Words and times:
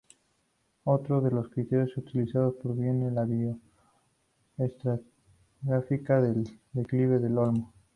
Otro 0.85 1.21
de 1.21 1.29
los 1.29 1.49
criterios 1.49 1.95
utilizados 1.95 2.55
proviene 2.55 3.05
de 3.05 3.11
la 3.11 3.23
bio-estratigrafía: 3.23 5.01
el 6.27 6.49
declive 6.73 7.19
del 7.19 7.37
olmo. 7.37 7.71